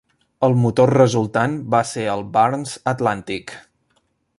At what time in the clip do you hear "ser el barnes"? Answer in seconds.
1.91-2.75